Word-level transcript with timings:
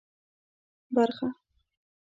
برخه 0.95 1.27